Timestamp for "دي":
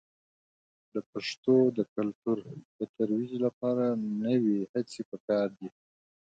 5.59-5.67